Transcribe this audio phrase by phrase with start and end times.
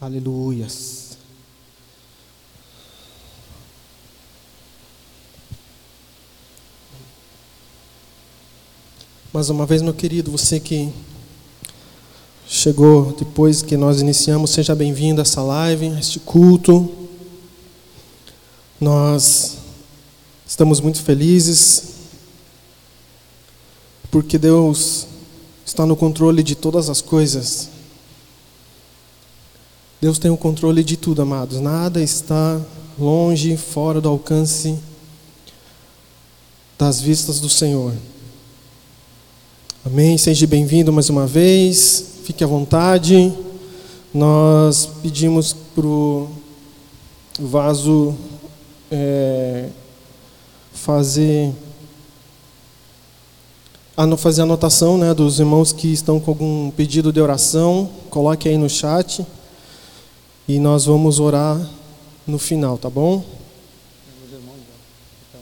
[0.00, 1.18] Aleluias.
[9.30, 10.90] Mais uma vez, meu querido, você que
[12.48, 16.90] chegou depois que nós iniciamos, seja bem-vindo a essa live, a este culto.
[18.80, 19.58] Nós
[20.46, 21.90] estamos muito felizes
[24.10, 25.06] porque Deus
[25.66, 27.79] está no controle de todas as coisas.
[30.00, 31.60] Deus tem o controle de tudo, amados.
[31.60, 32.58] Nada está
[32.98, 34.78] longe, fora do alcance
[36.78, 37.92] das vistas do Senhor.
[39.84, 40.16] Amém.
[40.16, 42.14] Seja bem-vindo mais uma vez.
[42.24, 43.30] Fique à vontade.
[44.14, 46.30] Nós pedimos para o
[47.38, 48.14] vaso
[48.90, 49.68] é,
[50.72, 51.52] fazer
[53.94, 57.90] a fazer anotação né, dos irmãos que estão com algum pedido de oração.
[58.08, 59.26] Coloque aí no chat.
[60.48, 61.60] E nós vamos orar
[62.26, 63.18] no final, tá bom?
[63.18, 64.58] Os irmãos
[65.26, 65.40] estão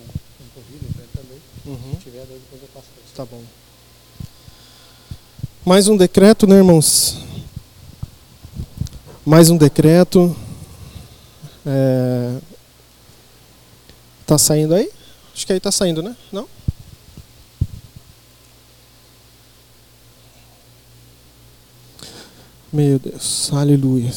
[0.55, 1.39] corrido também.
[1.67, 1.95] Uhum.
[1.95, 3.43] Se tiver, depois eu passo Tá bom.
[5.65, 7.19] Mais um decreto, né, irmãos?
[9.27, 10.35] Mais um decreto.
[11.67, 12.39] É...
[14.25, 14.89] Tá saindo aí?
[15.35, 16.17] Acho que aí tá saindo, né?
[16.33, 16.49] Não?
[22.73, 24.13] Meu Deus, aleluia.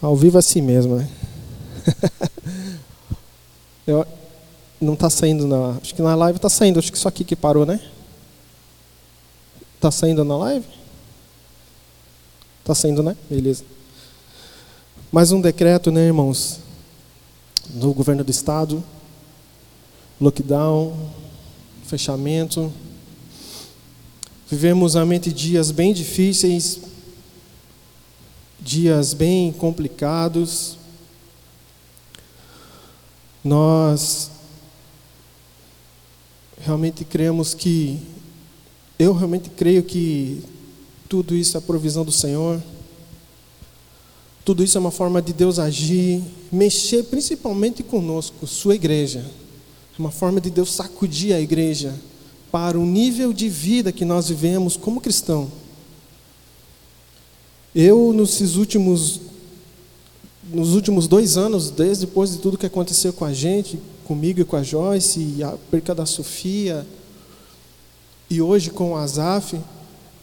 [0.00, 1.08] Ao vivo assim mesmo, né?
[3.86, 4.06] Eu,
[4.80, 5.78] não está saindo na.
[5.82, 7.80] Acho que na live está saindo, acho que só aqui que parou, né?
[9.74, 10.66] Está saindo na live?
[12.60, 13.16] Está saindo, né?
[13.28, 13.64] Beleza.
[15.10, 16.60] Mais um decreto, né, irmãos?
[17.70, 18.84] Do governo do estado.
[20.20, 20.94] Lockdown,
[21.86, 22.72] fechamento.
[24.50, 26.80] Vivemos realmente dias bem difíceis,
[28.60, 30.76] dias bem complicados.
[33.44, 34.30] Nós
[36.60, 38.00] realmente cremos que
[38.98, 40.42] eu realmente creio que
[41.08, 42.62] tudo isso é a provisão do Senhor.
[44.44, 49.24] Tudo isso é uma forma de Deus agir, mexer principalmente conosco, sua igreja.
[49.96, 51.94] É uma forma de Deus sacudir a igreja
[52.50, 55.50] para o nível de vida que nós vivemos como cristão.
[57.80, 59.20] Eu, nesses últimos,
[60.52, 64.44] nos últimos dois anos, desde depois de tudo que aconteceu com a gente, comigo e
[64.44, 66.84] com a Joyce, e a perca da Sofia,
[68.28, 69.56] e hoje com o Azaf,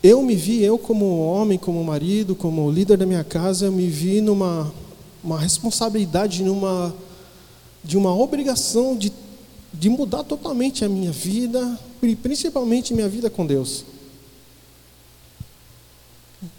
[0.04, 3.88] eu me vi, eu como homem, como marido, como líder da minha casa, eu me
[3.88, 4.70] vi numa
[5.24, 6.94] uma responsabilidade, numa,
[7.82, 9.14] de uma obrigação de,
[9.72, 11.80] de mudar totalmente a minha vida,
[12.22, 13.86] principalmente minha vida com Deus.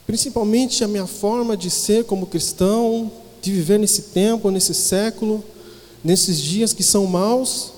[0.07, 3.11] Principalmente a minha forma de ser como cristão,
[3.43, 5.45] de viver nesse tempo, nesse século,
[6.03, 7.73] nesses dias que são maus,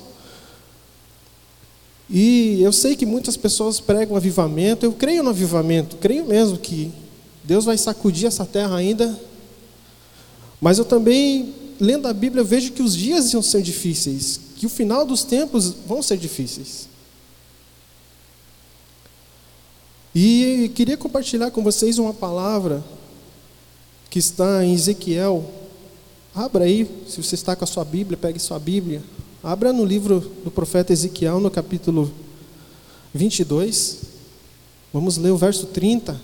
[2.10, 6.90] e eu sei que muitas pessoas pregam avivamento, eu creio no avivamento, creio mesmo que
[7.44, 9.18] Deus vai sacudir essa terra ainda.
[10.60, 14.70] Mas eu também, lendo a Bíblia, vejo que os dias iam ser difíceis, que o
[14.70, 16.87] final dos tempos vão ser difíceis.
[20.14, 22.82] E queria compartilhar com vocês uma palavra
[24.10, 25.50] que está em Ezequiel.
[26.34, 29.02] Abra aí, se você está com a sua Bíblia, pegue sua Bíblia.
[29.42, 32.12] Abra no livro do profeta Ezequiel, no capítulo
[33.14, 33.98] 22.
[34.92, 36.18] Vamos ler o verso 30.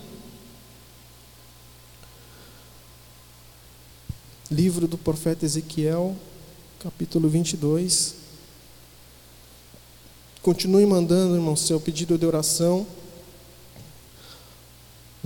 [4.49, 6.15] Livro do profeta Ezequiel,
[6.79, 8.15] capítulo 22.
[10.41, 12.85] Continue mandando, irmão, seu pedido de oração.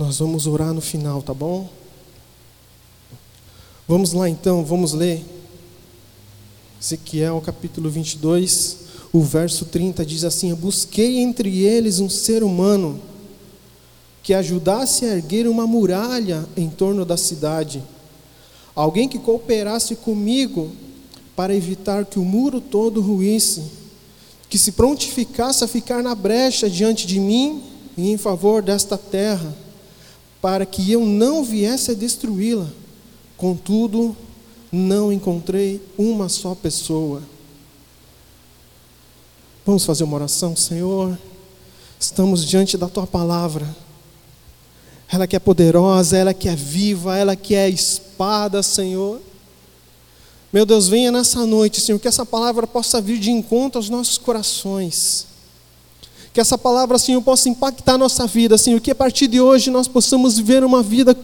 [0.00, 1.68] Nós vamos orar no final, tá bom?
[3.86, 5.22] Vamos lá então, vamos ler
[6.80, 8.78] Ezequiel capítulo 22,
[9.12, 12.98] o verso 30 diz assim: Busquei entre eles um ser humano
[14.22, 17.82] que ajudasse a erguer uma muralha em torno da cidade,
[18.74, 20.70] alguém que cooperasse comigo
[21.36, 23.64] para evitar que o muro todo ruísse,
[24.48, 27.62] que se prontificasse a ficar na brecha diante de mim
[27.98, 29.54] e em favor desta terra,
[30.40, 32.68] para que eu não viesse a destruí-la.
[33.36, 34.16] Contudo,
[34.72, 37.22] não encontrei uma só pessoa.
[39.64, 41.18] Vamos fazer uma oração, Senhor.
[41.98, 43.68] Estamos diante da tua palavra.
[45.12, 49.20] Ela que é poderosa, ela que é viva, ela que é espada, Senhor.
[50.52, 54.18] Meu Deus, venha nessa noite, Senhor, que essa palavra possa vir de encontro aos nossos
[54.18, 55.26] corações.
[56.32, 58.80] Que essa palavra, Senhor, possa impactar a nossa vida, Senhor.
[58.80, 61.16] Que a partir de hoje nós possamos viver uma vida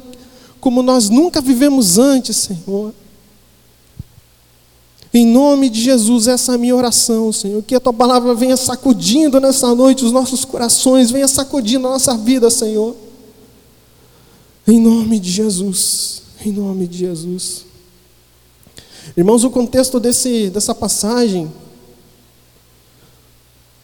[0.61, 2.93] como nós nunca vivemos antes, Senhor.
[5.15, 7.63] Em nome de Jesus, essa é a minha oração, Senhor.
[7.63, 12.17] Que a tua palavra venha sacudindo nessa noite os nossos corações, venha sacudindo a nossa
[12.17, 12.95] vida, Senhor.
[14.67, 17.65] Em nome de Jesus, em nome de Jesus.
[19.17, 21.51] Irmãos, o contexto desse, dessa passagem,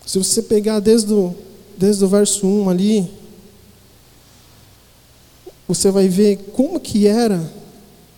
[0.07, 1.35] se você pegar desde o,
[1.77, 3.11] desde o verso 1 ali,
[5.67, 7.51] você vai ver como que era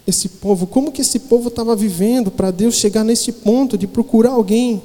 [0.07, 4.31] esse povo, como que esse povo estava vivendo para Deus chegar nesse ponto de procurar
[4.31, 4.83] alguém.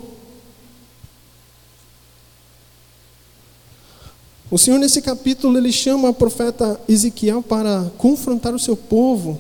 [4.52, 9.40] O Senhor nesse capítulo ele chama o profeta Ezequiel para confrontar o seu povo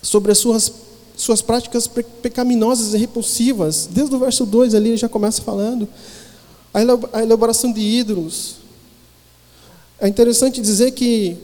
[0.00, 0.72] sobre as suas
[1.14, 3.86] suas práticas pecaminosas e repulsivas.
[3.88, 5.86] Desde o verso 2 ali ele já começa falando
[6.72, 8.56] a elaboração de ídolos.
[10.00, 11.36] É interessante dizer que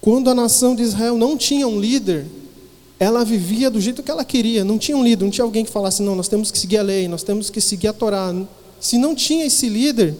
[0.00, 2.26] quando a nação de Israel não tinha um líder,
[2.98, 5.70] ela vivia do jeito que ela queria, não tinha um líder, não tinha alguém que
[5.70, 8.34] falasse, não, nós temos que seguir a lei, nós temos que seguir a Torá.
[8.80, 10.14] Se não tinha esse líder,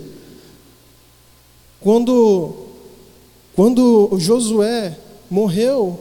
[1.81, 2.55] quando,
[3.55, 4.99] quando Josué
[5.31, 5.99] morreu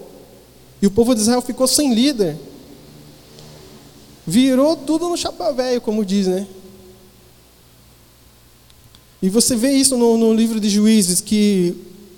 [0.81, 2.35] e o povo de Israel ficou sem líder,
[4.27, 6.47] virou tudo no chapéu velho, como diz, né?
[9.25, 11.75] E você vê isso no, no livro de Juízes, que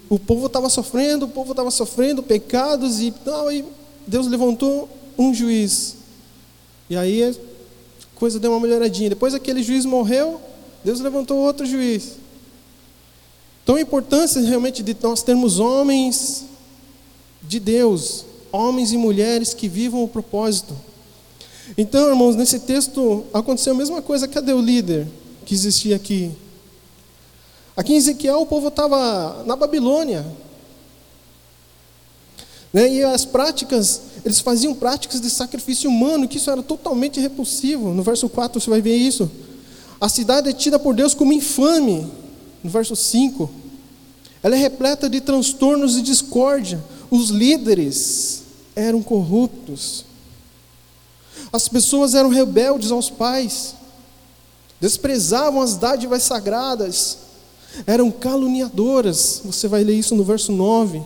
[0.10, 3.64] o povo estava sofrendo, o povo estava sofrendo pecados e tal, e
[4.06, 5.96] Deus levantou um juiz.
[6.90, 7.34] E aí a
[8.14, 9.08] coisa deu uma melhoradinha.
[9.08, 10.42] Depois aquele juiz morreu,
[10.84, 12.18] Deus levantou outro juiz.
[13.64, 16.44] Então a importância realmente de nós termos homens
[17.42, 20.76] de Deus, homens e mulheres que vivam o propósito.
[21.78, 24.28] Então, irmãos, nesse texto aconteceu a mesma coisa.
[24.28, 25.08] Cadê o líder
[25.46, 26.34] que existia aqui?
[27.78, 30.26] Aqui em Ezequiel o povo estava na Babilônia.
[32.74, 32.92] Né?
[32.92, 37.94] E as práticas, eles faziam práticas de sacrifício humano, que isso era totalmente repulsivo.
[37.94, 39.30] No verso 4 você vai ver isso.
[40.02, 42.12] A cidade é tida por Deus como infame.
[42.64, 43.48] No verso 5.
[44.42, 46.84] Ela é repleta de transtornos e discórdia.
[47.12, 48.42] Os líderes
[48.76, 50.04] eram corruptos.
[51.54, 53.76] As pessoas eram rebeldes aos pais.
[54.82, 57.27] Desprezavam as dádivas sagradas
[57.86, 61.02] eram caluniadoras, você vai ler isso no verso 9.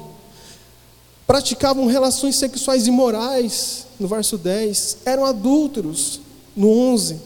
[1.27, 4.97] Praticavam relações sexuais imorais, no verso 10.
[5.05, 6.19] Eram adúlteros,
[6.55, 7.19] no 11.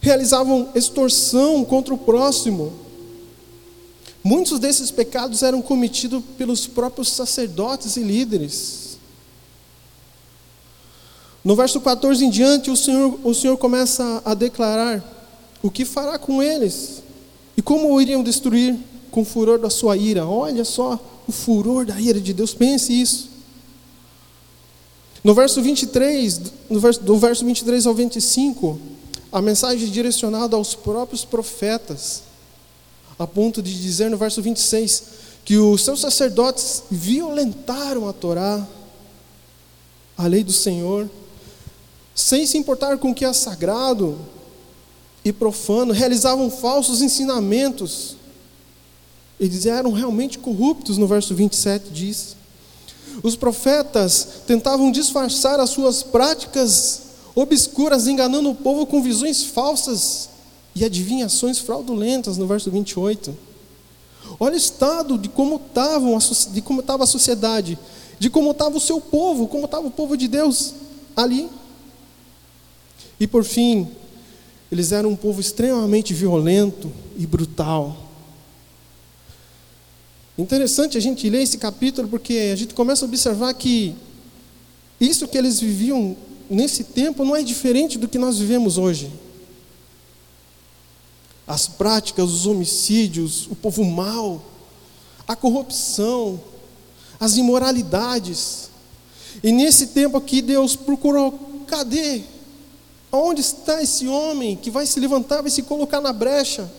[0.00, 2.72] Realizavam extorsão contra o próximo.
[4.22, 8.98] Muitos desses pecados eram cometidos pelos próprios sacerdotes e líderes.
[11.44, 15.02] No verso 14 em diante, o Senhor, o Senhor começa a declarar
[15.60, 17.01] o que fará com eles.
[17.62, 18.76] E como o iriam destruir
[19.12, 20.26] com o furor da sua ira?
[20.26, 20.98] Olha só
[21.28, 23.30] o furor da ira de Deus, pense isso.
[25.22, 28.80] No verso 23, no verso, do verso 23 ao 25,
[29.30, 32.24] a mensagem é direcionada aos próprios profetas,
[33.16, 35.04] a ponto de dizer no verso 26
[35.44, 38.66] que os seus sacerdotes violentaram a Torá,
[40.18, 41.08] a lei do Senhor,
[42.12, 44.18] sem se importar com o que é sagrado,
[45.24, 48.16] e profano, realizavam falsos ensinamentos.
[49.38, 52.36] Eles eram realmente corruptos, no verso 27 diz.
[53.22, 57.02] Os profetas tentavam disfarçar as suas práticas
[57.34, 60.28] obscuras, enganando o povo com visões falsas
[60.74, 63.36] e adivinhações fraudulentas, no verso 28.
[64.40, 65.60] Olha o estado de como,
[66.52, 67.78] de como estava a sociedade,
[68.18, 70.74] de como estava o seu povo, como estava o povo de Deus
[71.16, 71.48] ali.
[73.20, 73.88] E por fim,
[74.72, 77.94] eles eram um povo extremamente violento e brutal.
[80.38, 83.94] Interessante a gente ler esse capítulo porque a gente começa a observar que
[84.98, 86.16] isso que eles viviam
[86.48, 89.12] nesse tempo não é diferente do que nós vivemos hoje.
[91.46, 94.42] As práticas, os homicídios, o povo mau,
[95.28, 96.40] a corrupção,
[97.20, 98.70] as imoralidades.
[99.44, 102.22] E nesse tempo aqui Deus procurou, cadê
[103.12, 106.72] Onde está esse homem que vai se levantar, vai se colocar na brecha?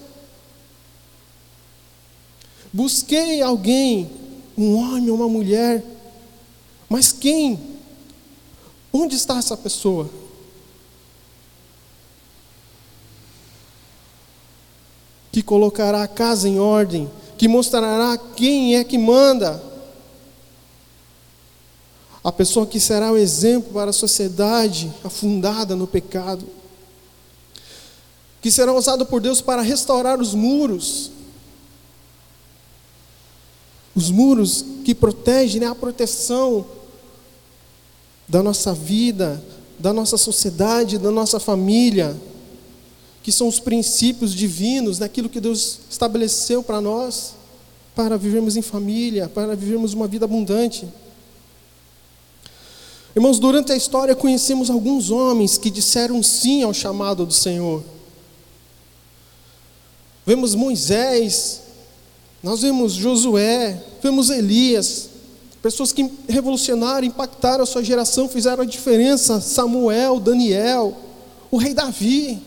[2.73, 4.09] Busquei alguém,
[4.57, 5.83] um homem, uma mulher,
[6.89, 7.59] mas quem?
[8.91, 10.09] Onde está essa pessoa?
[15.31, 19.72] Que colocará a casa em ordem, que mostrará quem é que manda
[22.23, 26.45] a pessoa que será o exemplo para a sociedade afundada no pecado,
[28.41, 31.11] que será usado por Deus para restaurar os muros.
[33.95, 36.65] Os muros que protege, né, a proteção
[38.27, 39.43] da nossa vida,
[39.77, 42.15] da nossa sociedade, da nossa família,
[43.21, 47.35] que são os princípios divinos, daquilo que Deus estabeleceu para nós,
[47.95, 50.87] para vivermos em família, para vivermos uma vida abundante.
[53.15, 57.83] Irmãos, durante a história conhecemos alguns homens que disseram sim ao chamado do Senhor.
[60.25, 61.61] Vemos Moisés,
[62.41, 65.09] nós vemos Josué, vemos Elias,
[65.61, 69.39] pessoas que revolucionaram, impactaram a sua geração, fizeram a diferença.
[69.39, 70.97] Samuel, Daniel,
[71.51, 72.41] o rei Davi,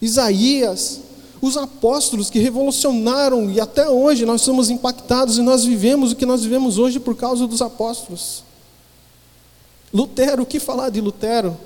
[0.00, 1.00] Isaías,
[1.42, 6.24] os apóstolos que revolucionaram e até hoje nós somos impactados e nós vivemos o que
[6.24, 8.44] nós vivemos hoje por causa dos apóstolos.
[9.96, 11.56] Lutero, o que falar de Lutero?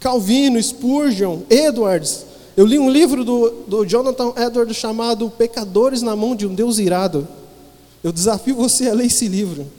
[0.00, 2.24] Calvino, Spurgeon, Edwards.
[2.56, 6.78] Eu li um livro do, do Jonathan Edwards chamado Pecadores na Mão de um Deus
[6.78, 7.28] Irado.
[8.02, 9.70] Eu desafio você a ler esse livro.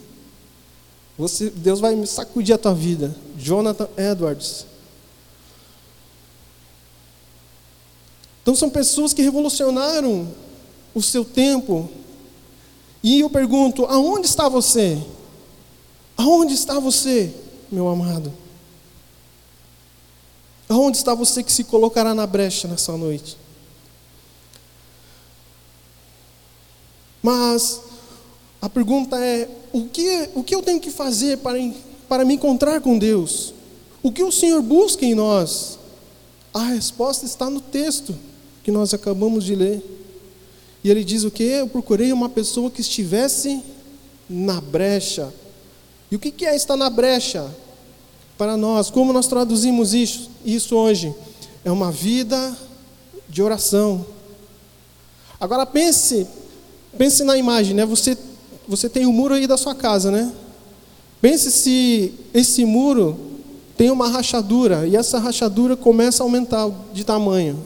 [1.18, 3.16] Você, Deus vai sacudir a tua vida.
[3.36, 4.68] Jonathan Edwards.
[8.44, 10.28] Então são pessoas que revolucionaram
[10.94, 11.90] o seu tempo.
[13.02, 15.02] E eu pergunto: aonde está você?
[16.20, 17.34] Aonde está você,
[17.72, 18.34] meu amado?
[20.68, 23.38] Aonde está você que se colocará na brecha nessa noite?
[27.24, 27.80] Mas
[28.62, 31.58] a pergunta é: o que, o que eu tenho que fazer para,
[32.10, 33.54] para me encontrar com Deus?
[34.04, 35.80] O que o Senhor busca em nós?
[36.54, 38.14] A resposta está no texto
[38.62, 39.82] que nós acabamos de ler.
[40.84, 41.44] E ele diz o que?
[41.44, 43.64] Eu procurei uma pessoa que estivesse
[44.30, 45.34] na brecha
[46.12, 47.50] e o que é estar na brecha
[48.38, 48.90] para nós?
[48.90, 51.14] Como nós traduzimos isso, isso hoje?
[51.64, 52.58] É uma vida
[53.28, 54.06] de oração.
[55.40, 56.26] Agora pense,
[56.98, 57.86] pense na imagem, né?
[57.86, 58.18] Você,
[58.68, 60.32] você tem o um muro aí da sua casa, né?
[61.22, 63.18] Pense se esse muro
[63.78, 67.64] tem uma rachadura e essa rachadura começa a aumentar de tamanho.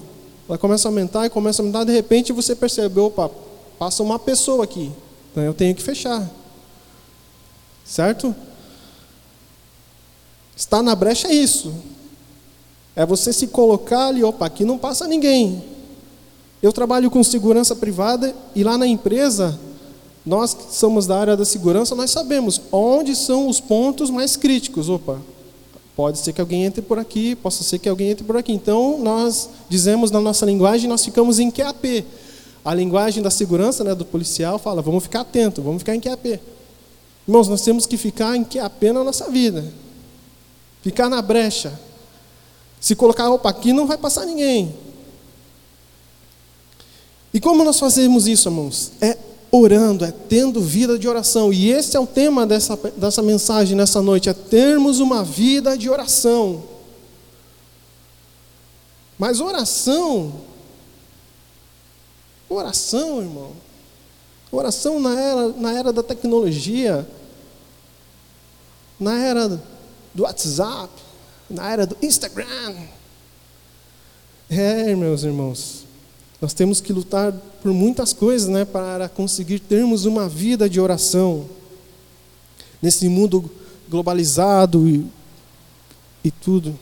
[0.47, 3.31] Ela começa a aumentar e começa a aumentar, de repente você percebe, opa,
[3.79, 4.91] passa uma pessoa aqui,
[5.31, 6.29] então eu tenho que fechar.
[7.85, 8.35] Certo?
[10.55, 11.73] Está na brecha é isso.
[12.95, 15.63] É você se colocar ali, opa, aqui não passa ninguém.
[16.61, 19.59] Eu trabalho com segurança privada e lá na empresa,
[20.25, 24.87] nós que somos da área da segurança, nós sabemos onde são os pontos mais críticos.
[24.89, 25.19] Opa,
[25.95, 28.53] pode ser que alguém entre por aqui, possa ser que alguém entre por aqui.
[28.53, 32.05] Então, nós dizemos na nossa linguagem, nós ficamos em QAP.
[32.63, 36.39] A linguagem da segurança, né, do policial, fala, vamos ficar atento, vamos ficar em QAP.
[37.27, 39.63] Irmãos, nós temos que ficar em que apenas na nossa vida.
[40.81, 41.79] Ficar na brecha.
[42.79, 44.75] Se colocar, opa, aqui não vai passar ninguém.
[47.33, 48.91] E como nós fazemos isso, irmãos?
[49.01, 49.17] É
[49.49, 51.53] orando, é tendo vida de oração.
[51.53, 55.89] E esse é o tema dessa, dessa mensagem nessa noite: é termos uma vida de
[55.89, 56.63] oração.
[59.17, 60.33] Mas oração,
[62.49, 63.51] oração, irmão,
[64.55, 67.07] Oração na era, na era da tecnologia,
[68.99, 69.59] na era
[70.13, 70.93] do WhatsApp,
[71.49, 72.75] na era do Instagram.
[74.47, 75.85] É, meus irmãos,
[76.39, 77.33] nós temos que lutar
[77.63, 81.49] por muitas coisas, né, para conseguir termos uma vida de oração
[82.79, 83.49] nesse mundo
[83.89, 85.03] globalizado e,
[86.23, 86.77] e tudo.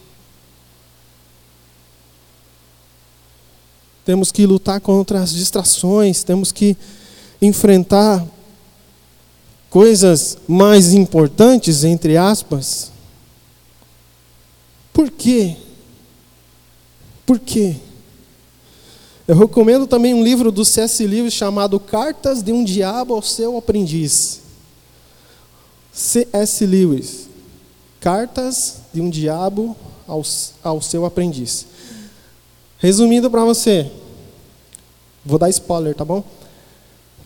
[4.04, 6.76] Temos que lutar contra as distrações, temos que
[7.42, 8.26] enfrentar
[9.70, 12.92] coisas mais importantes, entre aspas.
[14.94, 15.56] Por quê?
[17.26, 17.78] Por quê?
[19.28, 21.08] Eu recomendo também um livro do C.S.
[21.08, 24.42] Lewis chamado Cartas de um Diabo ao Seu Aprendiz.
[25.94, 26.66] C.S.
[26.66, 27.30] Lewis.
[28.00, 29.76] Cartas de um Diabo
[30.08, 30.22] ao,
[30.62, 31.66] ao Seu Aprendiz.
[32.78, 33.90] Resumindo para você,
[35.24, 36.24] vou dar spoiler, tá bom?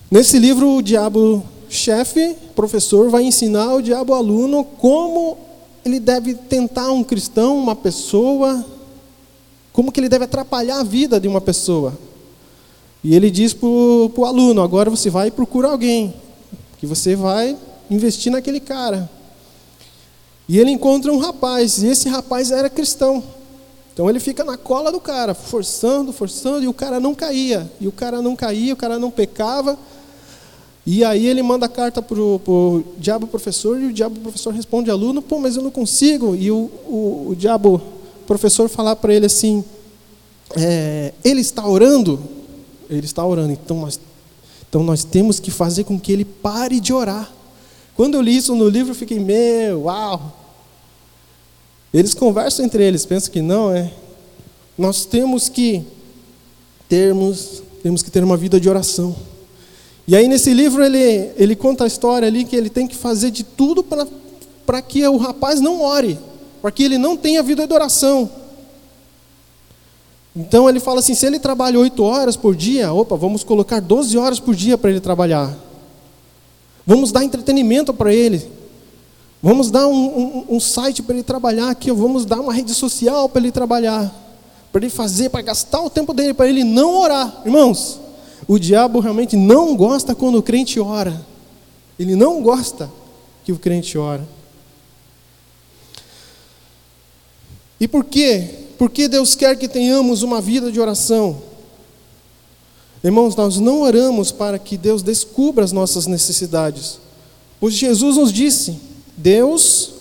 [0.10, 5.38] Nesse livro, o diabo chefe, professor, vai ensinar o diabo aluno como
[5.84, 8.64] ele deve tentar um cristão, uma pessoa,
[9.74, 11.98] como que ele deve atrapalhar a vida de uma pessoa.
[13.04, 16.14] E ele diz para o aluno: agora você vai e procura alguém,
[16.80, 17.58] que você vai
[17.90, 19.10] investir naquele cara.
[20.48, 23.24] E ele encontra um rapaz, e esse rapaz era cristão.
[23.94, 27.72] Então ele fica na cola do cara, forçando, forçando, e o cara não caía.
[27.80, 29.78] E o cara não caía, o cara não pecava.
[30.86, 34.92] E aí ele manda a carta para o diabo professor e o diabo professor responde
[34.92, 36.36] aluno, pô, mas eu não consigo.
[36.36, 37.82] E o, o, o diabo
[38.28, 39.64] professor falar para ele assim,
[40.56, 42.20] é, ele está orando?
[42.88, 44.00] Ele está orando, então, mas,
[44.70, 47.32] Então nós temos que fazer com que ele pare de orar.
[47.96, 50.42] Quando eu li isso no livro, eu fiquei, meu, uau!
[51.92, 53.92] Eles conversam entre eles, pensam que não, é?
[54.78, 55.84] Nós temos que
[56.90, 59.16] termos, temos que ter uma vida de oração.
[60.08, 63.32] E aí nesse livro ele, ele conta a história ali que ele tem que fazer
[63.32, 66.20] de tudo para que o rapaz não ore,
[66.62, 68.30] para que ele não tenha vida de oração.
[70.36, 74.18] Então ele fala assim: se ele trabalha oito horas por dia, opa, vamos colocar 12
[74.18, 75.56] horas por dia para ele trabalhar.
[76.86, 78.48] Vamos dar entretenimento para ele.
[79.42, 83.30] Vamos dar um, um, um site para ele trabalhar aqui, vamos dar uma rede social
[83.30, 84.12] para ele trabalhar,
[84.72, 87.42] para ele fazer, para gastar o tempo dele, para ele não orar.
[87.46, 88.00] Irmãos,
[88.48, 91.26] o diabo realmente não gosta quando o crente ora.
[91.98, 92.92] Ele não gosta
[93.44, 94.28] que o crente ora.
[97.80, 98.48] E por quê?
[98.78, 101.42] Porque Deus quer que tenhamos uma vida de oração.
[103.04, 107.00] Irmãos, nós não oramos para que Deus descubra as nossas necessidades.
[107.60, 108.80] Pois Jesus nos disse:
[109.16, 109.94] Deus,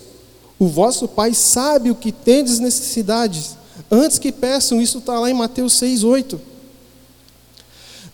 [0.57, 3.57] o vosso Pai, sabe o que tendes necessidades.
[3.91, 6.54] Antes que peçam, isso está lá em Mateus 6, 8.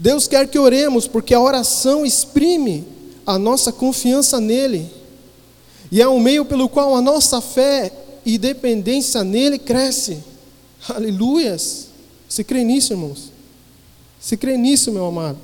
[0.02, 2.84] Deus quer que oremos, porque a oração exprime
[3.24, 4.90] a nossa confiança nele.
[5.92, 7.94] E é um meio pelo qual a nossa fé
[8.26, 10.18] e dependência nele cresce.
[10.90, 11.90] Aleluias!
[12.28, 13.32] Você crê nisso, irmãos?
[14.20, 15.38] Você crê nisso, meu amado?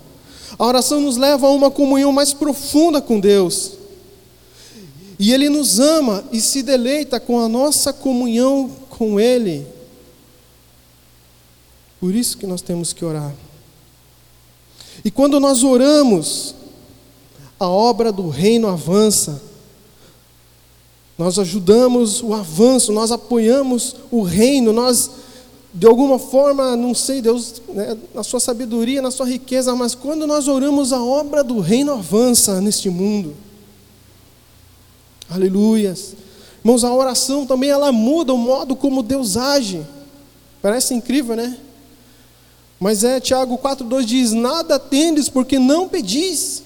[0.57, 3.73] A oração nos leva a uma comunhão mais profunda com Deus.
[5.19, 9.67] E Ele nos ama e se deleita com a nossa comunhão com Ele.
[11.99, 13.35] Por isso que nós temos que orar.
[15.03, 16.55] E quando nós oramos,
[17.59, 19.41] a obra do reino avança.
[21.17, 25.09] Nós ajudamos o avanço, nós apoiamos o reino, nós,
[25.73, 30.27] de alguma forma, não sei, Deus, né, na sua sabedoria, na sua riqueza, mas quando
[30.27, 33.35] nós oramos, a obra do reino avança neste mundo.
[35.27, 36.15] Aleluias.
[36.59, 39.81] Irmãos, a oração também ela muda o modo como Deus age.
[40.61, 41.57] Parece incrível, né?
[42.79, 46.63] Mas é, Tiago 4,2 diz: Nada tendes porque não pedis.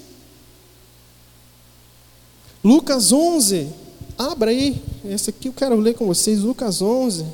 [2.64, 3.70] Lucas 11,
[4.18, 7.26] abra aí, esse aqui eu quero ler com vocês, Lucas 11.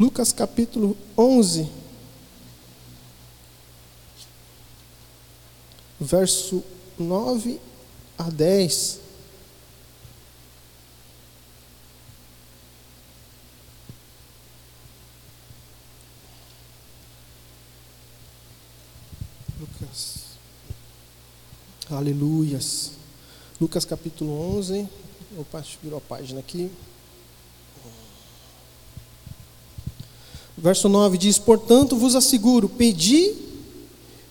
[0.00, 1.68] Lucas capítulo 11,
[6.00, 6.64] verso
[6.98, 7.60] 9
[8.18, 9.01] a 10.
[21.92, 22.92] Aleluias.
[23.60, 24.88] Lucas capítulo 11.
[25.38, 26.70] Opa, virou a página aqui.
[30.56, 33.34] Verso 9 diz: Portanto vos asseguro, pedi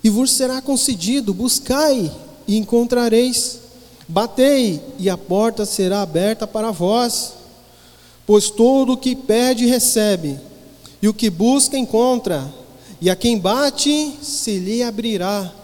[0.04, 2.12] e vos será concedido, buscai
[2.48, 3.60] e encontrareis,
[4.08, 7.34] batei e a porta será aberta para vós.
[8.26, 10.40] Pois todo o que pede recebe,
[11.02, 12.52] e o que busca encontra,
[13.00, 15.61] e a quem bate se lhe abrirá.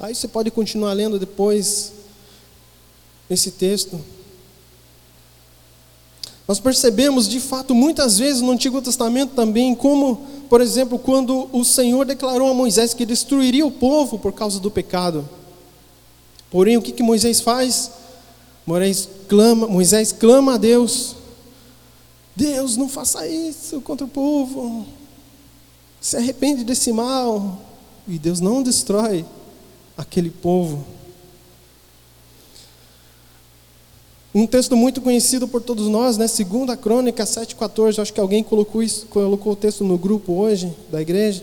[0.00, 1.92] Aí você pode continuar lendo depois
[3.28, 4.00] esse texto.
[6.46, 11.64] Nós percebemos de fato muitas vezes no Antigo Testamento também como, por exemplo, quando o
[11.64, 15.28] Senhor declarou a Moisés que destruiria o povo por causa do pecado.
[16.48, 17.90] Porém, o que, que Moisés faz?
[18.64, 21.16] Moisés clama, Moisés clama a Deus:
[22.36, 24.86] Deus, não faça isso contra o povo.
[26.00, 27.62] Se arrepende desse mal.
[28.06, 29.26] E Deus não destrói
[29.98, 30.84] aquele povo.
[34.32, 36.28] Um texto muito conhecido por todos nós, né?
[36.28, 41.02] Segunda Crônica 7:14, acho que alguém colocou isso, colocou o texto no grupo hoje da
[41.02, 41.42] igreja.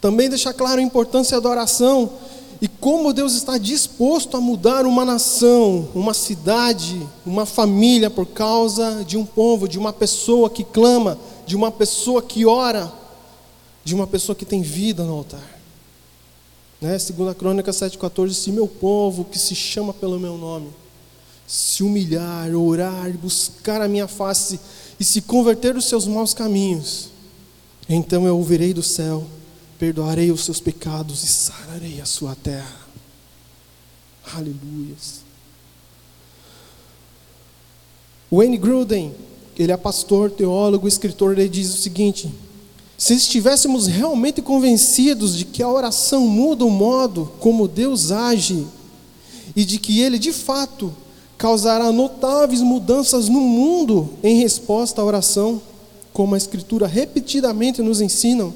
[0.00, 2.12] Também deixa claro a importância da oração
[2.60, 9.02] e como Deus está disposto a mudar uma nação, uma cidade, uma família por causa
[9.04, 12.92] de um povo, de uma pessoa que clama, de uma pessoa que ora,
[13.82, 15.53] de uma pessoa que tem vida no altar.
[16.84, 16.98] Né?
[16.98, 20.68] Segunda Crônica 7,14, se meu povo que se chama pelo meu nome,
[21.46, 24.60] se humilhar, orar, buscar a minha face
[25.00, 27.08] e se converter dos seus maus caminhos,
[27.88, 29.26] então eu ouvirei do céu,
[29.78, 32.76] perdoarei os seus pecados e sararei a sua terra.
[34.34, 35.22] Aleluias.
[38.30, 39.14] Wayne Gruden,
[39.56, 42.30] ele é pastor, teólogo, escritor, ele diz o seguinte:
[43.04, 48.66] se estivéssemos realmente convencidos de que a oração muda o modo como Deus age
[49.54, 50.90] e de que Ele de fato
[51.36, 55.60] causará notáveis mudanças no mundo em resposta à oração,
[56.14, 58.50] como a Escritura repetidamente nos ensina,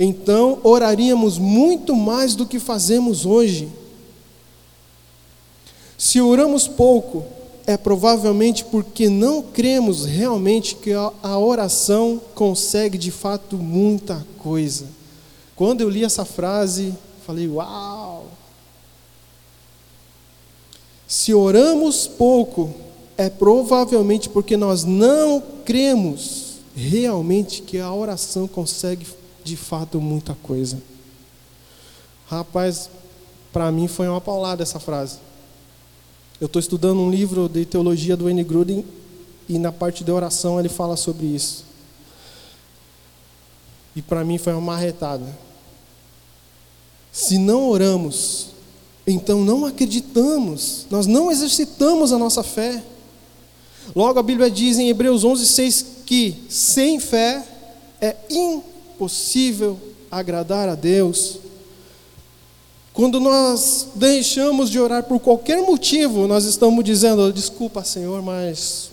[0.00, 3.68] então oraríamos muito mais do que fazemos hoje.
[5.98, 7.22] Se oramos pouco,
[7.68, 14.86] é provavelmente porque não cremos realmente que a oração consegue de fato muita coisa.
[15.54, 16.94] Quando eu li essa frase,
[17.26, 18.24] falei: Uau!
[21.06, 22.72] Se oramos pouco,
[23.18, 29.06] é provavelmente porque nós não cremos realmente que a oração consegue
[29.44, 30.80] de fato muita coisa.
[32.28, 32.88] Rapaz,
[33.52, 35.27] para mim foi uma paulada essa frase.
[36.40, 38.44] Eu estou estudando um livro de teologia do N.
[38.44, 38.84] Gruden
[39.48, 41.64] e na parte de oração ele fala sobre isso.
[43.96, 45.26] E para mim foi uma marretada.
[47.10, 48.50] Se não oramos,
[49.04, 52.84] então não acreditamos, nós não exercitamos a nossa fé.
[53.96, 57.44] Logo a Bíblia diz em Hebreus 11:6 que sem fé
[58.00, 59.76] é impossível
[60.08, 61.40] agradar a Deus.
[62.98, 68.90] Quando nós deixamos de orar por qualquer motivo, nós estamos dizendo: desculpa, Senhor, mas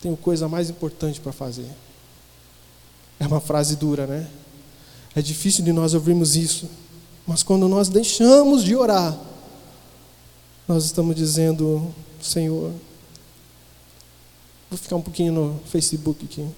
[0.00, 1.68] tenho coisa mais importante para fazer.
[3.20, 4.30] É uma frase dura, né?
[5.14, 6.70] É difícil de nós ouvirmos isso,
[7.26, 9.20] mas quando nós deixamos de orar,
[10.66, 12.72] nós estamos dizendo: Senhor,
[14.70, 16.48] vou ficar um pouquinho no Facebook aqui.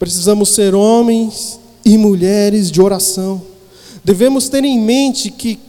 [0.00, 3.42] Precisamos ser homens e mulheres de oração.
[4.02, 5.60] Devemos ter em mente que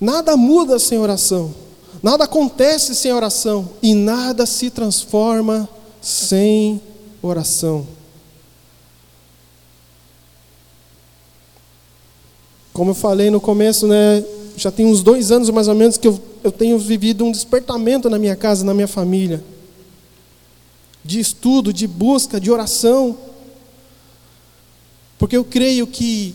[0.00, 1.54] nada muda sem oração,
[2.02, 5.68] nada acontece sem oração e nada se transforma
[6.00, 6.80] sem
[7.20, 7.86] oração.
[12.72, 14.24] Como eu falei no começo, né,
[14.56, 18.08] já tem uns dois anos mais ou menos que eu, eu tenho vivido um despertamento
[18.08, 19.44] na minha casa, na minha família
[21.06, 23.16] de estudo, de busca, de oração.
[25.18, 26.34] Porque eu creio que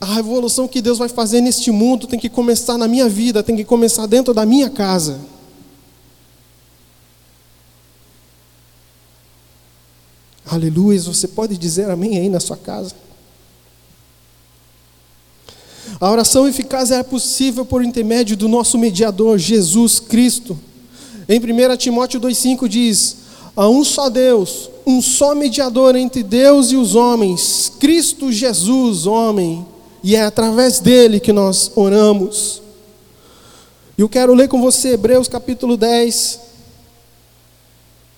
[0.00, 3.56] a revolução que Deus vai fazer neste mundo tem que começar na minha vida, tem
[3.56, 5.20] que começar dentro da minha casa.
[10.44, 12.94] Aleluia, você pode dizer amém aí na sua casa?
[16.00, 20.58] A oração eficaz é possível por intermédio do nosso mediador, Jesus Cristo.
[21.28, 23.16] Em 1 Timóteo 2,5 diz:
[23.54, 29.66] Há um só Deus, um só mediador entre Deus e os homens, Cristo Jesus, homem,
[30.02, 32.62] e é através dele que nós oramos.
[33.96, 36.40] E eu quero ler com você Hebreus capítulo 10.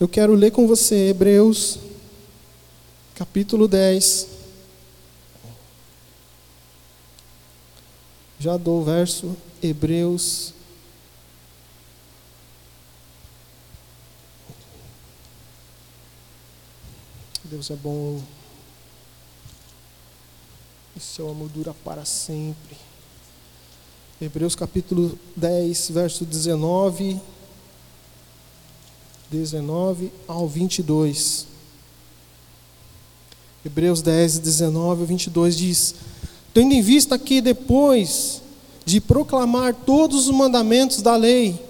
[0.00, 1.78] Eu quero ler com você Hebreus
[3.14, 4.28] capítulo 10.
[8.38, 10.53] Já dou o verso Hebreus
[17.54, 18.20] Deus é bom.
[20.96, 22.76] E seu amor dura para sempre.
[24.20, 27.20] Hebreus capítulo 10, verso 19.
[29.30, 31.46] 19 ao 22.
[33.64, 35.94] Hebreus 10, 19 ao 22 diz:
[36.52, 38.42] Tendo em vista que depois
[38.84, 41.64] de proclamar todos os mandamentos da lei,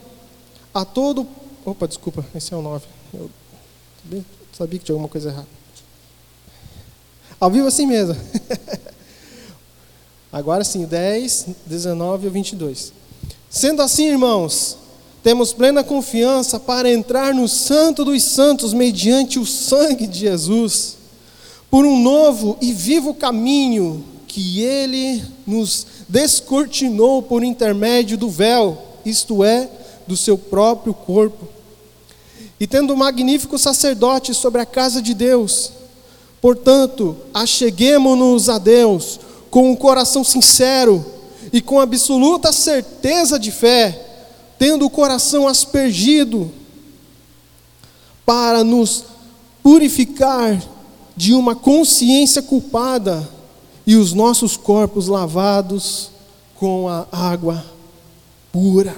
[0.72, 1.26] a todo.
[1.62, 2.86] Opa, desculpa, esse é o 9.
[3.12, 3.30] Eu
[4.50, 5.63] sabia que tinha alguma coisa errada.
[7.40, 8.16] Ao vivo assim mesmo.
[10.32, 12.92] Agora sim, 10, 19 e 22.
[13.48, 14.76] Sendo assim, irmãos,
[15.22, 20.96] temos plena confiança para entrar no Santo dos Santos mediante o sangue de Jesus,
[21.70, 29.44] por um novo e vivo caminho que ele nos descortinou por intermédio do véu, isto
[29.44, 29.68] é,
[30.06, 31.46] do seu próprio corpo.
[32.58, 35.72] E tendo um magnífico sacerdote sobre a casa de Deus,
[36.44, 41.02] Portanto, acheguemo-nos a Deus com um coração sincero
[41.50, 44.28] e com absoluta certeza de fé,
[44.58, 46.52] tendo o coração aspergido,
[48.26, 49.04] para nos
[49.62, 50.62] purificar
[51.16, 53.26] de uma consciência culpada
[53.86, 56.10] e os nossos corpos lavados
[56.56, 57.64] com a água
[58.52, 58.94] pura.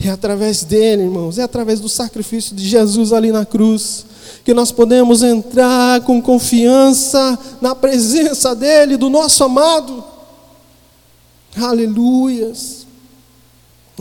[0.00, 4.06] É através dele, irmãos, é através do sacrifício de Jesus ali na cruz,
[4.44, 10.04] que nós podemos entrar com confiança na presença dEle, do nosso amado.
[11.56, 12.86] Aleluias,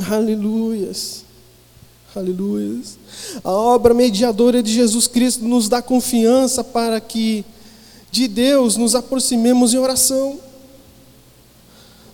[0.09, 1.23] aleluias,
[2.15, 2.99] aleluias.
[3.43, 7.43] A obra mediadora de Jesus Cristo nos dá confiança para que
[8.11, 10.39] de Deus nos aproximemos em oração.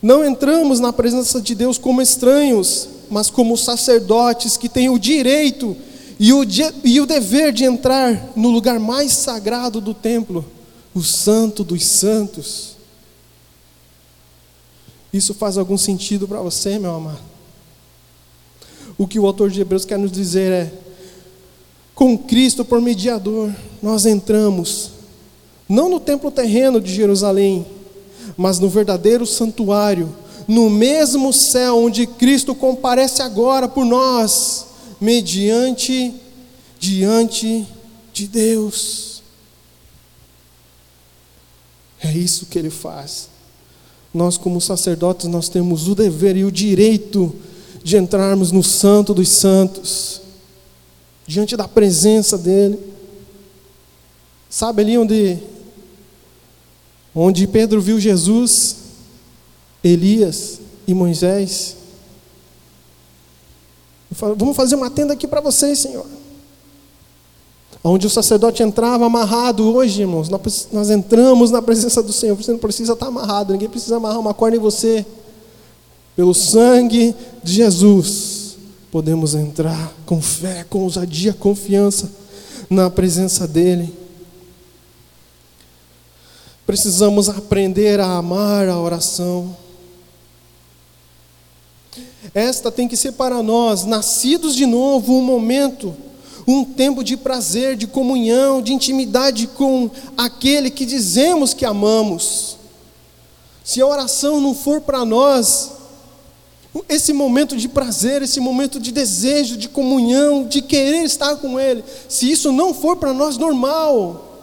[0.02, 5.78] Não entramos na presença de Deus como estranhos, mas como sacerdotes que têm o direito
[6.20, 6.42] e o,
[6.84, 10.44] e o dever de entrar no lugar mais sagrado do templo,
[10.96, 12.76] o Santo dos Santos.
[15.14, 17.22] Isso faz algum sentido para você, meu amado?
[18.98, 20.74] O que o autor de Hebreus quer nos dizer é:
[21.94, 24.90] com Cristo por mediador, nós entramos,
[25.70, 27.64] não no templo terreno de Jerusalém,
[28.36, 30.16] mas no verdadeiro santuário,
[30.48, 34.68] no mesmo céu onde Cristo comparece agora por nós,
[35.00, 36.14] mediante,
[36.80, 37.66] diante
[38.12, 39.24] de Deus.
[42.02, 43.30] É isso que ele faz.
[44.14, 47.34] Nós, como sacerdotes, nós temos o dever e o direito
[47.84, 50.22] de entrarmos no Santo dos Santos,
[51.26, 52.80] diante da presença dEle.
[54.50, 55.40] Sabe ali onde,
[57.16, 58.76] onde Pedro viu Jesus,
[59.84, 61.76] Elias e Moisés?
[64.12, 66.06] Vamos fazer uma tenda aqui para vocês, Senhor.
[67.84, 72.36] Onde o sacerdote entrava amarrado, hoje, irmãos, nós, nós entramos na presença do Senhor.
[72.36, 75.06] Você não precisa estar amarrado, ninguém precisa amarrar uma corda em você.
[76.16, 78.56] Pelo sangue de Jesus,
[78.90, 82.10] podemos entrar com fé, com ousadia, confiança
[82.70, 83.94] na presença dEle.
[86.66, 89.63] Precisamos aprender a amar a oração.
[92.34, 95.96] Esta tem que ser para nós, nascidos de novo, um momento,
[96.48, 102.58] um tempo de prazer, de comunhão, de intimidade com aquele que dizemos que amamos.
[103.64, 105.72] Se a oração não for para nós,
[106.90, 111.84] esse momento de prazer, esse momento de desejo, de comunhão, de querer estar com Ele,
[112.10, 114.42] se isso não for para nós normal,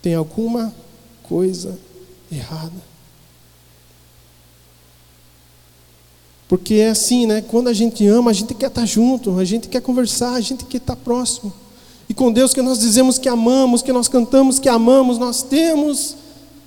[0.00, 0.74] tem alguma
[1.22, 1.78] coisa
[2.32, 2.95] errada.
[6.48, 7.42] Porque é assim, né?
[7.42, 10.64] Quando a gente ama, a gente quer estar junto, a gente quer conversar, a gente
[10.64, 11.52] quer estar próximo.
[12.08, 16.16] E com Deus que nós dizemos que amamos, que nós cantamos que amamos, nós temos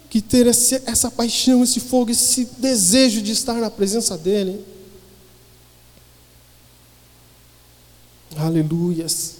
[0.09, 4.59] que ter essa paixão, esse fogo, esse desejo de estar na presença dEle.
[8.35, 9.35] Aleluias.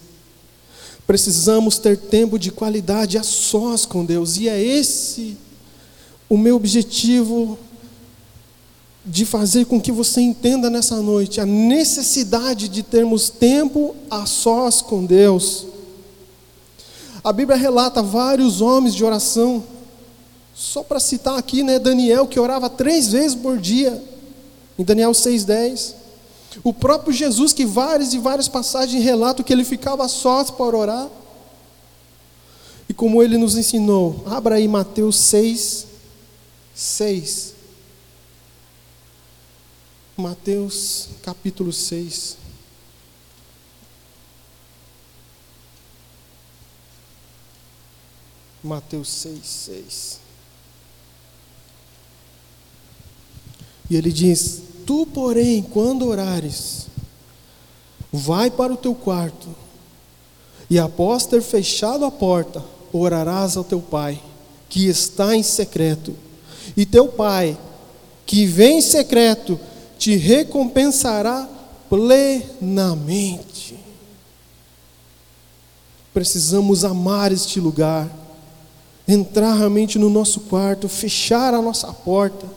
[1.06, 5.36] Precisamos ter tempo de qualidade a sós com Deus, e é esse
[6.30, 7.58] o meu objetivo
[9.10, 14.84] de fazer com que você entenda nessa noite a necessidade de termos tempo a sós
[14.84, 15.66] com Deus.
[17.24, 19.64] A Bíblia relata vários homens de oração,
[20.54, 24.02] só para citar aqui, né, Daniel que orava três vezes por dia,
[24.78, 25.96] em Daniel 6,10.
[26.64, 31.10] O próprio Jesus, que várias e várias passagens relatam que ele ficava sós para orar.
[32.88, 35.88] E como ele nos ensinou, abra aí Mateus 6,
[36.76, 37.49] 6.
[40.20, 42.36] Mateus capítulo 6.
[48.62, 50.20] Mateus 6, 6.
[53.90, 56.88] E ele diz: Tu, porém, quando orares,
[58.12, 59.48] vai para o teu quarto,
[60.70, 64.22] e após ter fechado a porta, orarás ao teu pai,
[64.68, 66.14] que está em secreto,
[66.76, 67.58] e teu pai,
[68.26, 69.58] que vem em secreto,
[70.00, 71.48] te recompensará
[71.90, 73.78] plenamente.
[76.14, 78.10] Precisamos amar este lugar,
[79.06, 82.48] entrar realmente no nosso quarto, fechar a nossa porta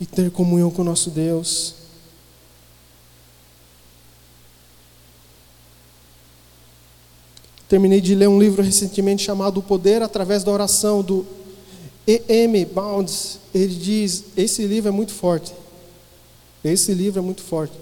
[0.00, 1.74] e ter comunhão com o nosso Deus.
[7.68, 11.26] Terminei de ler um livro recentemente chamado O Poder através da Oração, do
[12.06, 12.64] E.M.
[12.66, 13.38] Bounds.
[13.54, 15.61] Ele diz: esse livro é muito forte.
[16.64, 17.74] Esse livro é muito forte.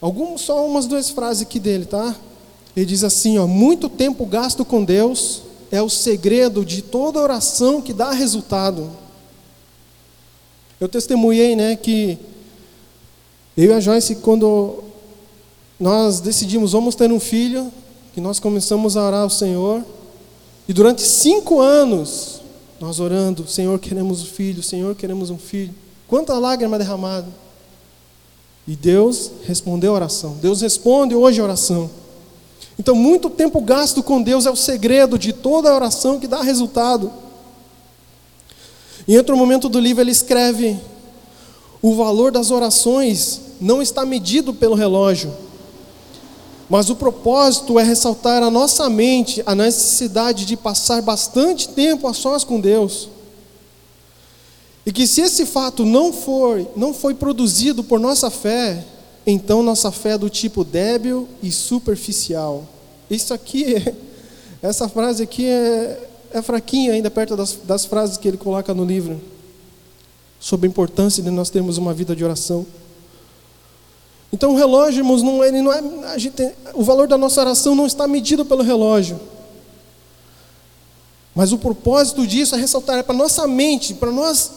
[0.00, 2.14] Algum, só umas duas frases aqui dele, tá?
[2.76, 7.80] Ele diz assim: ó, muito tempo gasto com Deus é o segredo de toda oração
[7.80, 8.90] que dá resultado.
[10.80, 12.18] Eu testemunhei, né, que
[13.56, 14.82] eu e a Joyce, quando
[15.78, 17.72] nós decidimos vamos ter um filho,
[18.12, 19.84] que nós começamos a orar ao Senhor,
[20.68, 22.40] e durante cinco anos
[22.80, 25.74] nós orando, Senhor, queremos um filho, Senhor, queremos um filho.
[26.12, 27.26] Quanta lágrima derramada.
[28.68, 30.36] E Deus respondeu a oração.
[30.42, 31.88] Deus responde hoje a oração.
[32.78, 36.42] Então, muito tempo gasto com Deus é o segredo de toda a oração que dá
[36.42, 37.10] resultado.
[39.08, 40.78] Em outro momento do livro, ele escreve:
[41.80, 45.32] o valor das orações não está medido pelo relógio,
[46.68, 52.12] mas o propósito é ressaltar a nossa mente a necessidade de passar bastante tempo a
[52.12, 53.08] sós com Deus.
[54.84, 58.84] E que se esse fato não for, não foi produzido por nossa fé,
[59.26, 62.66] então nossa fé é do tipo débil e superficial.
[63.08, 63.94] Isso aqui, é,
[64.60, 68.84] essa frase aqui é, é fraquinha ainda perto das, das frases que ele coloca no
[68.84, 69.20] livro
[70.40, 72.66] sobre a importância de nós termos uma vida de oração.
[74.32, 77.86] Então o relógio, irmãos, não, ele não é, gente, o valor da nossa oração não
[77.86, 79.20] está medido pelo relógio.
[81.34, 84.50] Mas o propósito disso é ressaltar é para nossa mente, para nós,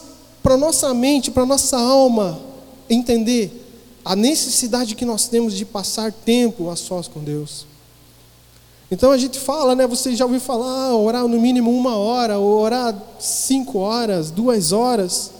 [0.46, 2.38] para nossa mente, para nossa alma
[2.88, 3.50] entender
[4.04, 7.66] a necessidade que nós temos de passar tempo a sós com Deus.
[8.88, 9.88] Então a gente fala, né?
[9.88, 14.70] Você já ouviu falar, ah, orar no mínimo uma hora, ou orar cinco horas, duas
[14.70, 15.32] horas.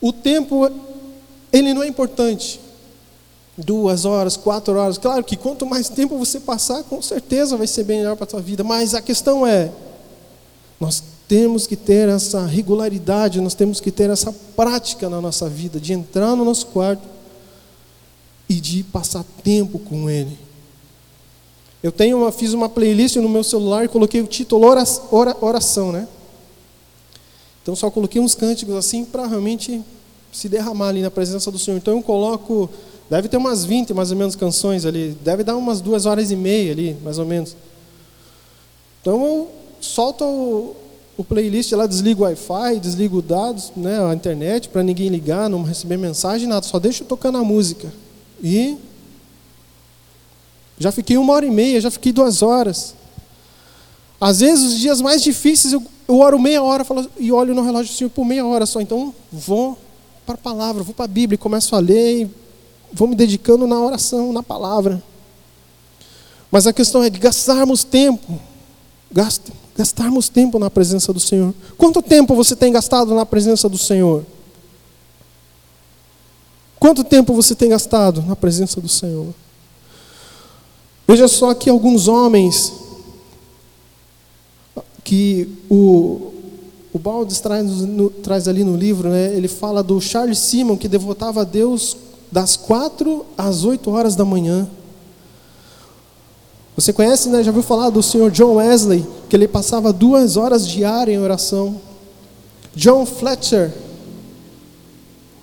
[0.00, 0.70] O tempo,
[1.52, 2.58] ele não é importante.
[3.54, 4.96] Duas horas, quatro horas.
[4.96, 8.30] Claro que quanto mais tempo você passar, com certeza vai ser bem melhor para a
[8.30, 8.64] sua vida.
[8.64, 9.70] Mas a questão é,
[10.80, 15.78] nós temos que ter essa regularidade, nós temos que ter essa prática na nossa vida,
[15.78, 17.06] de entrar no nosso quarto
[18.48, 20.36] e de passar tempo com Ele.
[21.80, 24.66] Eu tenho uma, fiz uma playlist no meu celular e coloquei o título
[25.40, 26.08] oração, né?
[27.62, 29.80] Então só coloquei uns cânticos assim para realmente
[30.32, 31.76] se derramar ali na presença do Senhor.
[31.76, 32.68] Então eu coloco,
[33.08, 36.34] deve ter umas 20 mais ou menos canções ali, deve dar umas duas horas e
[36.34, 37.54] meia ali, mais ou menos.
[39.00, 39.48] Então eu
[39.80, 40.74] solto
[41.20, 45.62] o, playlist lá, desligo o Wi-Fi, desligo dados, né, a internet, para ninguém ligar, não
[45.62, 47.92] receber mensagem, nada, só deixo tocando a música.
[48.42, 48.76] E
[50.78, 52.94] já fiquei uma hora e meia, já fiquei duas horas.
[54.20, 57.62] Às vezes, os dias mais difíceis, eu, eu oro meia hora falo, e olho no
[57.62, 58.80] relógio assim, por meia hora só.
[58.80, 59.78] Então, vou
[60.26, 62.30] para a palavra, vou para a Bíblia, começo a ler, e
[62.92, 65.02] vou me dedicando na oração, na palavra.
[66.50, 68.40] Mas a questão é de gastarmos tempo,
[69.10, 71.54] gaste, gastarmos tempo na presença do Senhor.
[71.76, 74.24] Quanto tempo você tem gastado na presença do Senhor?
[76.78, 79.34] Quanto tempo você tem gastado na presença do Senhor?
[81.06, 82.72] Veja só que alguns homens
[85.04, 86.32] que o,
[86.92, 90.88] o Baldes traz, no, traz ali no livro, né, ele fala do Charles Simon que
[90.88, 91.96] devotava a Deus
[92.30, 94.68] das quatro às oito horas da manhã.
[96.80, 100.66] Você conhece, né, já ouviu falar do senhor John Wesley, que ele passava duas horas
[100.66, 101.78] diárias em oração.
[102.74, 103.70] John Fletcher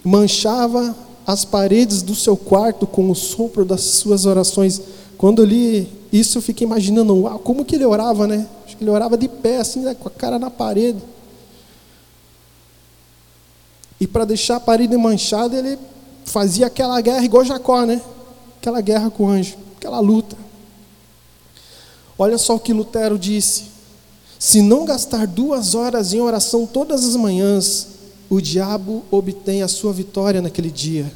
[0.04, 0.96] manchava
[1.28, 4.82] as paredes do seu quarto com o sopro das suas orações.
[5.16, 8.48] Quando eu li isso, eu fiquei imaginando, uau, como que ele orava, né?
[8.66, 11.04] Acho que ele orava de pé, assim, né, com a cara na parede.
[14.02, 15.78] E para deixar a parede manchada, ele
[16.26, 18.02] fazia aquela guerra igual Jacó, né?
[18.60, 20.47] Aquela guerra com o anjo, aquela luta.
[22.18, 23.66] Olha só o que Lutero disse:
[24.40, 27.88] se não gastar duas horas em oração todas as manhãs,
[28.30, 31.12] o diabo obtém a sua vitória naquele dia.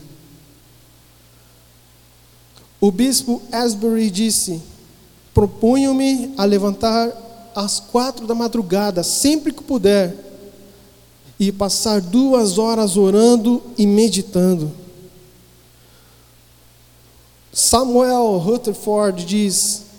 [2.80, 4.62] O bispo Asbury disse:
[5.34, 7.12] Proponho-me a levantar
[7.56, 10.16] às quatro da madrugada, sempre que puder,
[11.40, 14.72] e passar duas horas orando e meditando.
[17.54, 19.91] Samuel Rutherford diz: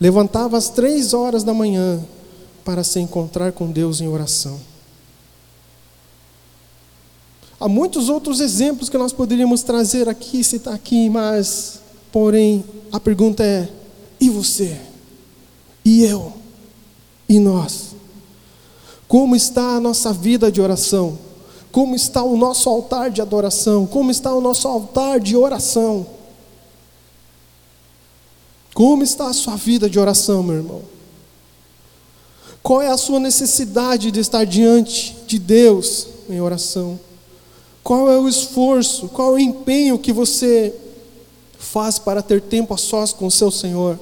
[0.00, 2.02] levantava às três horas da manhã
[2.64, 4.58] para se encontrar com Deus em oração.
[7.60, 13.44] Há muitos outros exemplos que nós poderíamos trazer aqui, citar aqui, mas, porém, a pergunta
[13.44, 13.68] é:
[14.18, 14.80] e você?
[15.84, 16.32] E eu?
[17.28, 17.90] E nós?
[19.06, 21.18] Como está a nossa vida de oração?
[21.70, 23.86] Como está o nosso altar de adoração?
[23.86, 26.06] Como está o nosso altar de oração?
[28.80, 30.80] Como está a sua vida de oração, meu irmão?
[32.62, 36.98] Qual é a sua necessidade de estar diante de Deus em oração?
[37.84, 40.74] Qual é o esforço, qual é o empenho que você
[41.58, 44.00] faz para ter tempo a sós com o seu Senhor?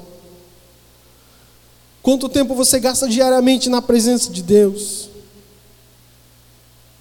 [2.01, 5.09] Quanto tempo você gasta diariamente na presença de Deus?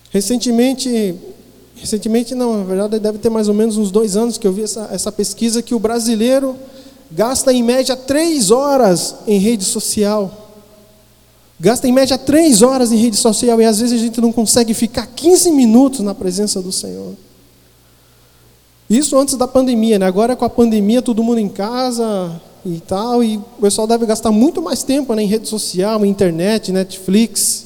[0.09, 1.13] Recentemente,
[1.75, 4.63] recentemente não, na verdade deve ter mais ou menos uns dois anos que eu vi
[4.63, 6.57] essa, essa pesquisa que o brasileiro
[7.11, 10.47] gasta em média três horas em rede social.
[11.59, 14.73] Gasta em média três horas em rede social e às vezes a gente não consegue
[14.73, 17.15] ficar 15 minutos na presença do Senhor.
[18.89, 20.05] Isso antes da pandemia, né?
[20.05, 24.31] Agora com a pandemia, todo mundo em casa e tal, e o pessoal deve gastar
[24.31, 27.65] muito mais tempo né, em rede social, internet, Netflix.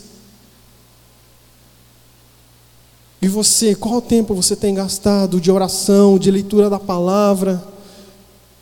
[3.22, 7.64] E você, qual tempo você tem gastado de oração, de leitura da palavra?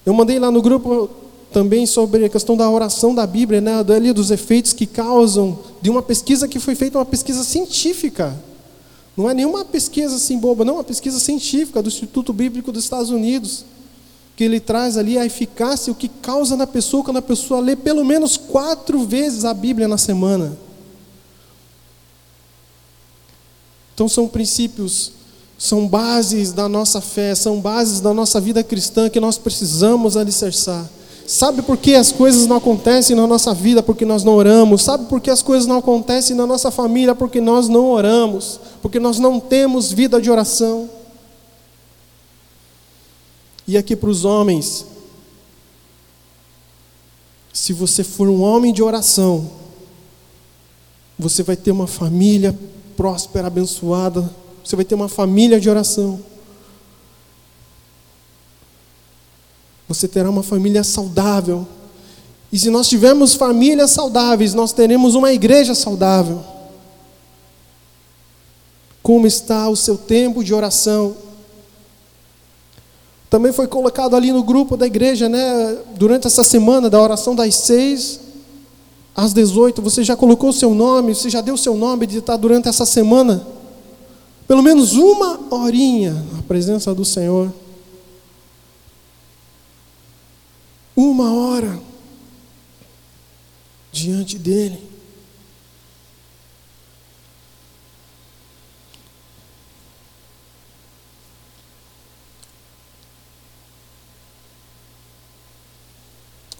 [0.05, 1.09] Eu mandei lá no grupo
[1.51, 5.89] também sobre a questão da oração da Bíblia, né, ali dos efeitos que causam, de
[5.89, 8.37] uma pesquisa que foi feita, uma pesquisa científica.
[9.17, 13.09] Não é nenhuma pesquisa assim boba, não, uma pesquisa científica do Instituto Bíblico dos Estados
[13.09, 13.65] Unidos,
[14.35, 17.75] que ele traz ali a eficácia, o que causa na pessoa quando a pessoa lê
[17.75, 20.57] pelo menos quatro vezes a Bíblia na semana.
[23.93, 25.11] Então são princípios,
[25.59, 30.89] são bases da nossa fé, são bases da nossa vida cristã que nós precisamos alicerçar.
[31.27, 33.83] Sabe por que as coisas não acontecem na nossa vida?
[33.83, 34.81] Porque nós não oramos.
[34.81, 37.13] Sabe por que as coisas não acontecem na nossa família?
[37.13, 38.59] Porque nós não oramos.
[38.81, 40.89] Porque nós não temos vida de oração.
[43.67, 44.85] E aqui para os homens,
[47.53, 49.51] se você for um homem de oração,
[51.19, 52.57] você vai ter uma família
[52.95, 54.27] próspera, abençoada.
[54.63, 56.19] Você vai ter uma família de oração.
[59.87, 61.67] Você terá uma família saudável.
[62.51, 66.43] E se nós tivermos famílias saudáveis, nós teremos uma igreja saudável.
[69.01, 71.15] Como está o seu tempo de oração?
[73.29, 75.77] Também foi colocado ali no grupo da igreja, né?
[75.95, 78.19] Durante essa semana da oração das seis
[79.15, 82.17] às 18, você já colocou o seu nome, você já deu o seu nome de
[82.19, 83.45] estar durante essa semana,
[84.49, 87.53] pelo menos uma horinha na presença do Senhor.
[90.99, 91.79] uma hora
[93.91, 94.79] diante dele.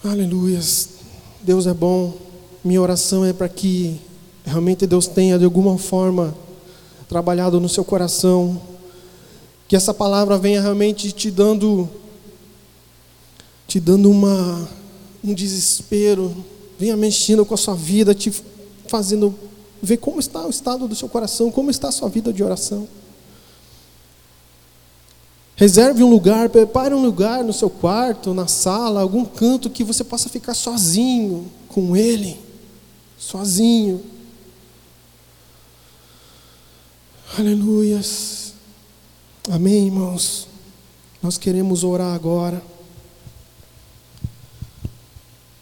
[0.01, 0.89] Aleluias.
[1.41, 2.17] Deus é bom.
[2.63, 3.99] Minha oração é para que
[4.45, 6.33] realmente Deus tenha de alguma forma
[7.09, 8.61] trabalhado no seu coração,
[9.67, 11.89] que essa palavra venha realmente te dando
[13.67, 14.67] te dando uma,
[15.23, 16.35] um desespero,
[16.79, 18.31] venha mexendo com a sua vida, te
[18.87, 19.35] fazendo
[19.81, 22.87] ver como está o estado do seu coração, como está a sua vida de oração.
[25.55, 30.03] Reserve um lugar, prepare um lugar no seu quarto, na sala, algum canto que você
[30.03, 32.39] possa ficar sozinho com Ele,
[33.19, 34.01] sozinho.
[37.37, 38.53] Aleluias.
[39.51, 40.47] Amém, irmãos.
[41.21, 42.61] Nós queremos orar agora.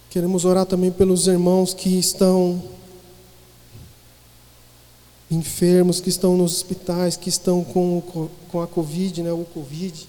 [0.09, 2.63] Queremos orar também pelos irmãos que estão
[5.29, 10.07] enfermos, que estão nos hospitais, que estão com, com a Covid, né, o Covid.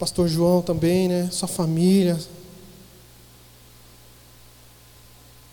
[0.00, 2.18] Pastor João também, né, sua família.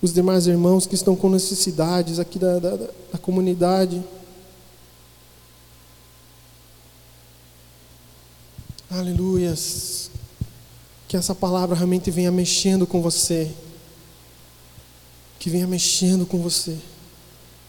[0.01, 4.01] Os demais irmãos que estão com necessidades aqui da, da, da comunidade.
[8.89, 10.09] Aleluias.
[11.07, 13.51] Que essa palavra realmente venha mexendo com você.
[15.37, 16.77] Que venha mexendo com você.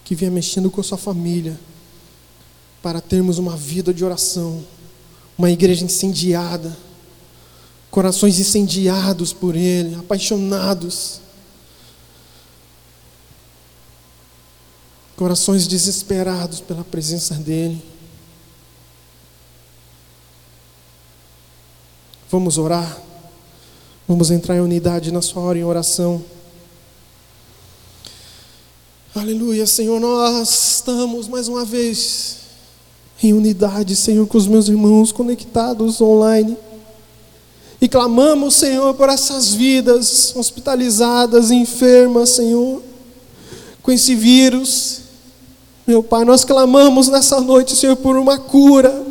[0.05, 1.59] Que venha mexendo com a sua família.
[2.81, 4.65] Para termos uma vida de oração.
[5.37, 6.77] Uma igreja incendiada.
[7.91, 11.21] Corações incendiados por Ele, apaixonados.
[15.21, 17.79] Corações desesperados pela presença dEle.
[22.31, 23.03] Vamos orar.
[24.09, 26.25] Vamos entrar em unidade na sua hora em oração.
[29.15, 32.37] Aleluia, Senhor, nós estamos mais uma vez
[33.23, 36.57] em unidade, Senhor, com os meus irmãos conectados online.
[37.79, 42.83] E clamamos, Senhor, por essas vidas hospitalizadas, enfermas, Senhor,
[43.83, 45.10] com esse vírus.
[45.87, 49.11] Meu Pai, nós clamamos nessa noite, Senhor, por uma cura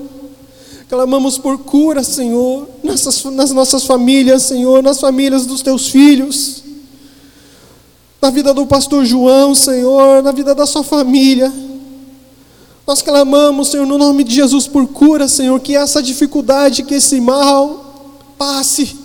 [0.89, 6.63] Clamamos por cura, Senhor, nessas, nas nossas famílias, Senhor, nas famílias dos teus filhos,
[8.19, 11.53] na vida do pastor João, Senhor, na vida da sua família.
[12.87, 17.21] Nós clamamos, Senhor, no nome de Jesus por cura, Senhor, que essa dificuldade, que esse
[17.21, 18.97] mal passe.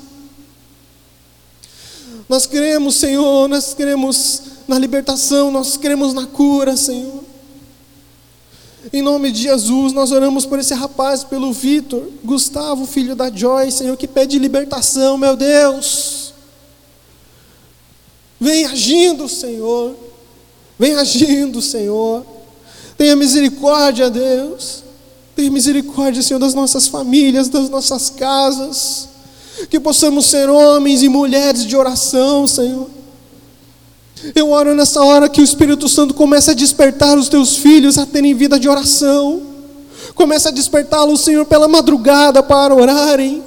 [2.26, 7.33] Nós queremos, Senhor, nós queremos na libertação, nós queremos na cura, Senhor.
[8.92, 13.78] Em nome de Jesus, nós oramos por esse rapaz, pelo Vitor, Gustavo, filho da Joyce,
[13.78, 16.34] Senhor, que pede libertação, meu Deus.
[18.38, 19.94] Vem agindo, Senhor.
[20.78, 22.24] Vem agindo, Senhor.
[22.96, 24.82] Tenha misericórdia, Deus.
[25.34, 29.08] Tenha misericórdia, Senhor, das nossas famílias, das nossas casas.
[29.70, 32.90] Que possamos ser homens e mulheres de oração, Senhor
[34.34, 38.06] eu oro nessa hora que o Espírito Santo comece a despertar os teus filhos a
[38.06, 39.42] terem vida de oração.
[40.14, 43.42] Comece a despertá-los, Senhor, pela madrugada para orarem.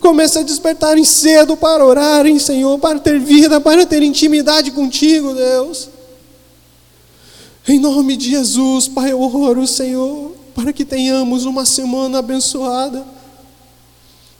[0.00, 5.88] Comece a despertarem cedo para orarem, Senhor, para ter vida, para ter intimidade contigo, Deus.
[7.68, 13.04] Em nome de Jesus, Pai, eu oro, Senhor, para que tenhamos uma semana abençoada.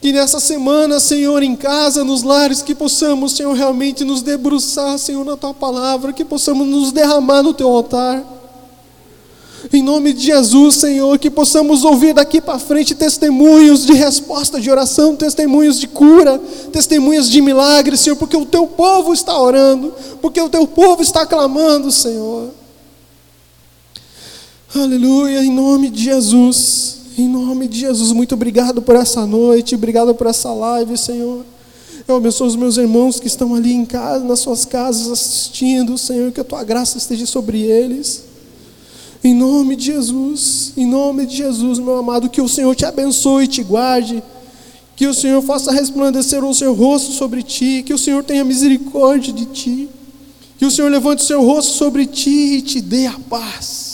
[0.05, 5.25] Que nessa semana, Senhor, em casa, nos lares, que possamos, Senhor, realmente nos debruçar, Senhor,
[5.25, 8.23] na Tua palavra, que possamos nos derramar no Teu altar.
[9.73, 14.71] Em nome de Jesus, Senhor, que possamos ouvir daqui para frente testemunhos de resposta de
[14.71, 16.39] oração, testemunhos de cura,
[16.71, 21.25] testemunhos de milagres, Senhor, porque o Teu povo está orando, porque o Teu povo está
[21.25, 22.51] clamando, Senhor.
[24.75, 27.04] Aleluia, em nome de Jesus.
[27.17, 31.45] Em nome de Jesus, muito obrigado por essa noite, obrigado por essa live, Senhor.
[32.09, 36.33] Eu abençoo os meus irmãos que estão ali em casa, nas suas casas assistindo, Senhor,
[36.33, 38.25] que a tua graça esteja sobre eles.
[39.23, 43.45] Em nome de Jesus, em nome de Jesus, meu amado, que o Senhor te abençoe
[43.45, 44.23] e te guarde.
[44.97, 49.33] Que o Senhor faça resplandecer o seu rosto sobre ti, que o Senhor tenha misericórdia
[49.33, 49.89] de ti.
[50.59, 53.94] Que o Senhor levante o seu rosto sobre ti e te dê a paz.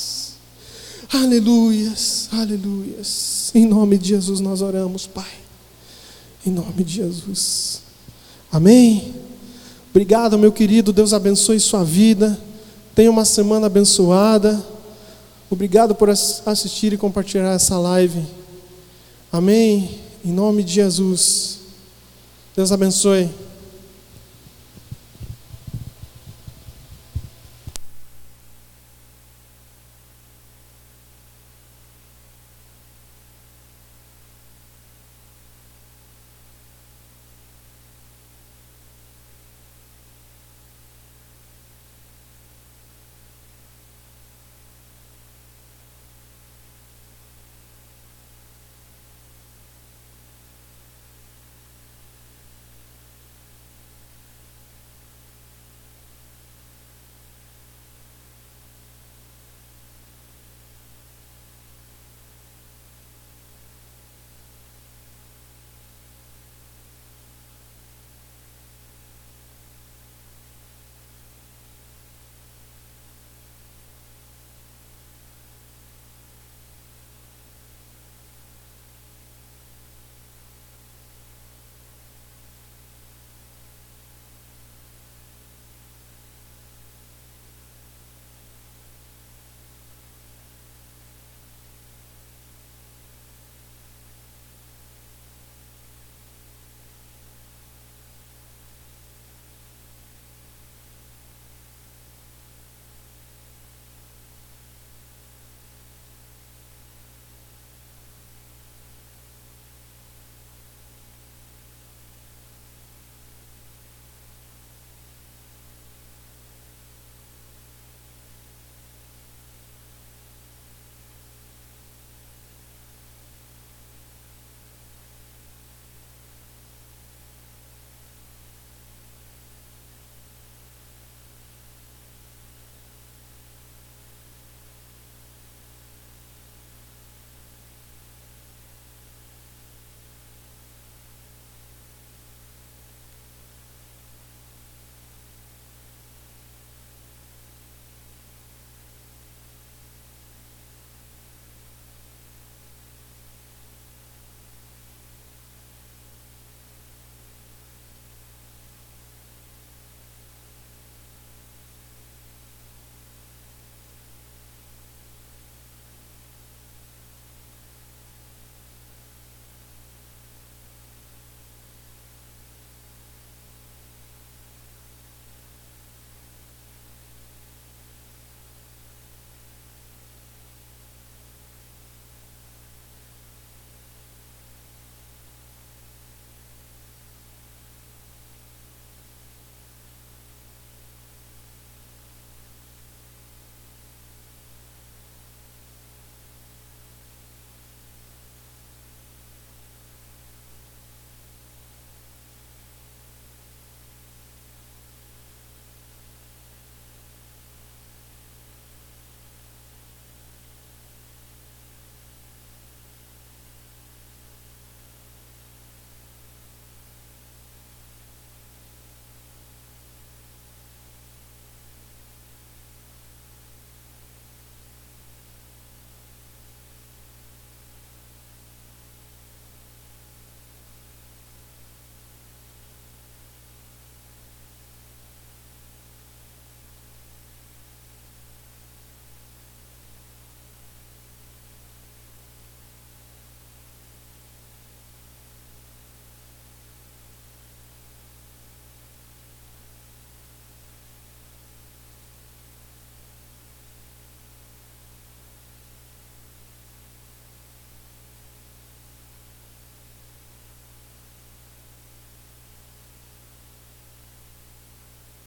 [1.12, 3.50] Aleluias, aleluias.
[3.52, 5.30] Em nome de Jesus nós oramos, Pai.
[6.46, 7.82] Em nome de Jesus.
[8.50, 9.12] Amém.
[9.90, 10.92] Obrigado, meu querido.
[10.92, 12.38] Deus abençoe sua vida.
[12.94, 14.64] Tenha uma semana abençoada.
[15.50, 18.24] Obrigado por assistir e compartilhar essa live.
[19.32, 19.98] Amém.
[20.24, 21.58] Em nome de Jesus.
[22.54, 23.28] Deus abençoe.